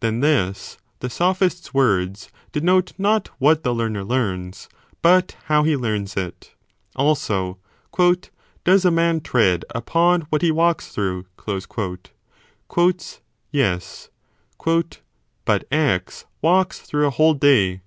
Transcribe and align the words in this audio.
Then 0.00 0.22
his 0.22 0.78
(the 1.00 1.10
sophist 1.10 1.66
s) 1.66 1.74
words 1.74 2.30
denote 2.50 2.94
not 2.96 3.28
what 3.38 3.62
the 3.62 3.74
learner 3.74 4.04
learns 4.04 4.70
but 5.02 5.36
how 5.48 5.64
he 5.64 5.76
learns 5.76 6.16
it. 6.16 6.54
Also, 6.94 7.58
Does 8.64 8.86
a 8.86 8.90
man 8.90 9.20
tread 9.20 9.66
upon 9.74 10.22
what 10.30 10.40
he 10.40 10.50
walks 10.50 10.88
through? 10.88 11.26
Yes. 13.52 14.08
But 15.44 15.64
X 15.70 16.24
walks 16.40 16.78
through 16.78 17.06
a 17.06 17.10
whole 17.10 17.34
day. 17.34 17.82